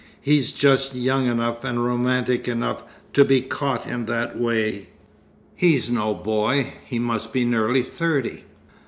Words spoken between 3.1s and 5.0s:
to be caught in that way!"